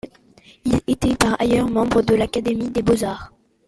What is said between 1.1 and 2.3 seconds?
par ailleurs membre de